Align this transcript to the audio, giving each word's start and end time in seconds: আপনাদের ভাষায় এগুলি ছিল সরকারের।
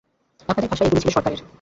আপনাদের 0.49 0.69
ভাষায় 0.71 0.87
এগুলি 0.87 1.01
ছিল 1.01 1.11
সরকারের। 1.11 1.41